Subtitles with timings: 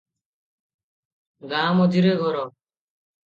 [1.51, 2.47] ଗାଁ ମଝିରେ ଘର।